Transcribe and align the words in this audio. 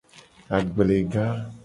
Agblega. 0.59 1.27